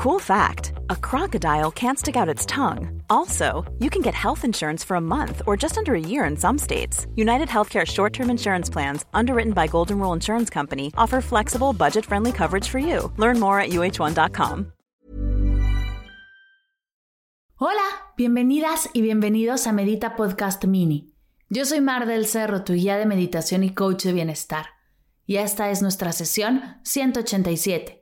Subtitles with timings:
[0.00, 3.02] Cool fact a crocodile can't stick out its tongue.
[3.10, 6.38] Also, you can get health insurance for a month or just under a year in
[6.38, 7.06] some states.
[7.16, 12.06] United Healthcare short term insurance plans, underwritten by Golden Rule Insurance Company, offer flexible, budget
[12.06, 13.12] friendly coverage for you.
[13.18, 14.72] Learn more at uh1.com.
[17.56, 21.12] Hola, bienvenidas y bienvenidos a Medita Podcast Mini.
[21.50, 24.64] Yo soy Mar del Cerro, tu guía de meditación y coach de bienestar.
[25.26, 27.99] Y esta es nuestra sesión 187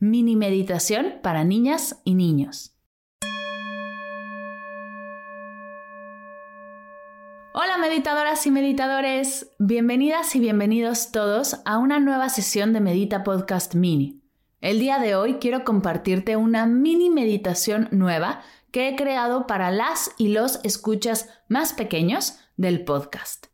[0.00, 2.72] Mini meditación para niñas y niños.
[7.52, 13.74] Hola meditadoras y meditadores, bienvenidas y bienvenidos todos a una nueva sesión de Medita Podcast
[13.74, 14.22] Mini.
[14.60, 20.12] El día de hoy quiero compartirte una mini meditación nueva que he creado para las
[20.16, 23.46] y los escuchas más pequeños del podcast.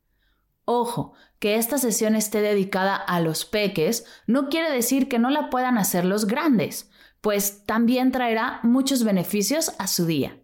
[0.66, 1.14] Ojo,
[1.44, 5.76] que esta sesión esté dedicada a los peques no quiere decir que no la puedan
[5.76, 10.40] hacer los grandes, pues también traerá muchos beneficios a su día.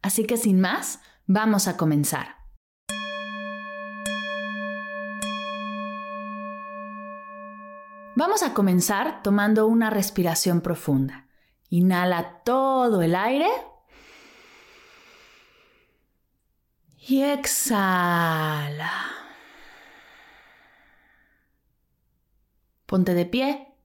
[0.00, 2.36] Así que sin más, vamos a comenzar.
[8.14, 11.26] Vamos a comenzar tomando una respiración profunda.
[11.68, 13.48] Inhala todo el aire
[17.08, 19.18] y exhala.
[22.88, 23.76] Ponte de pie,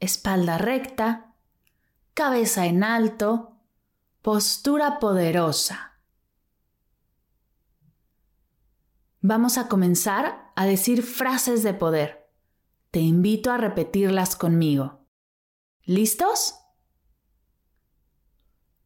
[0.00, 1.36] espalda recta,
[2.14, 3.60] cabeza en alto,
[4.22, 6.00] postura poderosa.
[9.20, 12.28] Vamos a comenzar a decir frases de poder.
[12.90, 15.06] Te invito a repetirlas conmigo.
[15.84, 16.56] ¿Listos?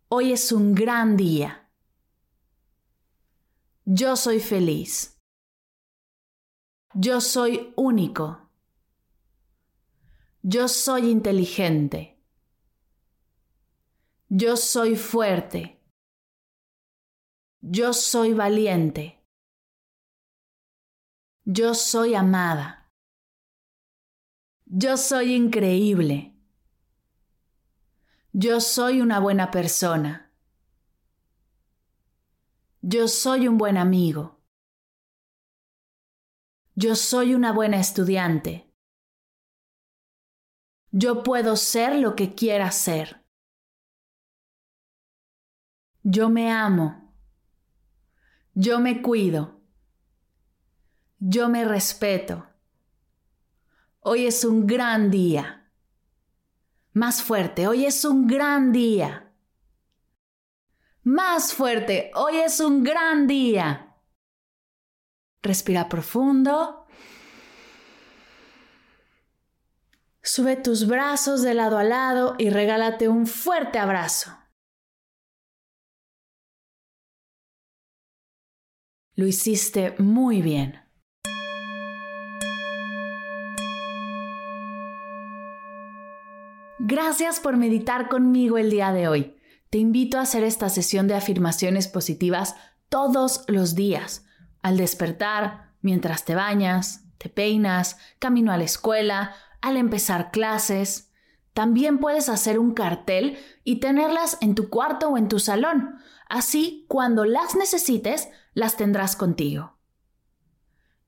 [0.09, 1.71] Hoy es un gran día.
[3.87, 5.19] Yo soy feliz.
[6.93, 8.42] Yo soy único.
[10.45, 12.21] Yo soy inteligente.
[14.29, 15.81] Yo soy fuerte.
[17.61, 19.25] Yo soy valiente.
[21.45, 22.91] Yo soy amada.
[24.67, 26.35] Yo soy increíble.
[28.33, 30.33] Yo soy una buena persona.
[32.81, 34.41] Yo soy un buen amigo.
[36.75, 38.72] Yo soy una buena estudiante.
[40.95, 43.25] Yo puedo ser lo que quiera ser.
[46.03, 47.15] Yo me amo.
[48.53, 49.63] Yo me cuido.
[51.19, 52.47] Yo me respeto.
[54.01, 55.73] Hoy es un gran día.
[56.93, 59.33] Más fuerte, hoy es un gran día.
[61.05, 63.97] Más fuerte, hoy es un gran día.
[65.41, 66.82] Respira profundo.
[70.35, 74.31] Sube tus brazos de lado a lado y regálate un fuerte abrazo.
[79.15, 80.81] Lo hiciste muy bien.
[86.79, 89.37] Gracias por meditar conmigo el día de hoy.
[89.69, 92.57] Te invito a hacer esta sesión de afirmaciones positivas
[92.89, 94.25] todos los días,
[94.63, 101.11] al despertar, mientras te bañas, te peinas, camino a la escuela, al empezar clases.
[101.55, 105.97] También puedes hacer un cartel y tenerlas en tu cuarto o en tu salón.
[106.29, 109.79] Así, cuando las necesites, las tendrás contigo.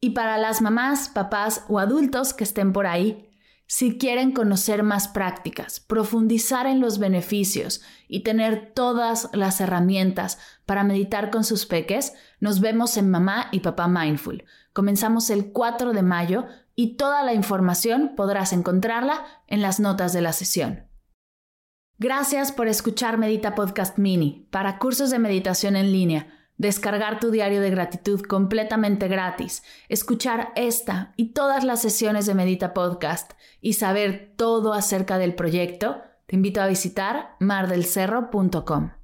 [0.00, 3.31] Y para las mamás, papás o adultos que estén por ahí,
[3.66, 10.84] si quieren conocer más prácticas, profundizar en los beneficios y tener todas las herramientas para
[10.84, 14.44] meditar con sus peques, nos vemos en Mamá y Papá Mindful.
[14.75, 20.20] Comenzamos el 4 de mayo y toda la información podrás encontrarla en las notas de
[20.20, 20.88] la sesión.
[21.98, 26.26] Gracias por escuchar Medita Podcast Mini para cursos de meditación en línea,
[26.56, 32.74] descargar tu diario de gratitud completamente gratis, escuchar esta y todas las sesiones de Medita
[32.74, 36.02] Podcast y saber todo acerca del proyecto.
[36.26, 39.03] Te invito a visitar mardelcerro.com.